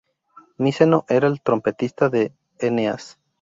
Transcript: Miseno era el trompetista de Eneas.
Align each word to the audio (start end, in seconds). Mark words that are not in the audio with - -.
Miseno 0.57 1.05
era 1.09 1.27
el 1.27 1.43
trompetista 1.43 2.09
de 2.09 2.33
Eneas. 2.57 3.19